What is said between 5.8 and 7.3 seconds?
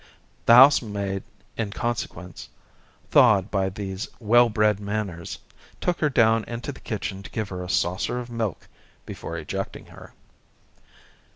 her down into the kitchen to